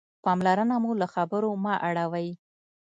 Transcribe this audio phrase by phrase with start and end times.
[0.23, 2.29] پاملرنه مو له خبرو مه اړوئ.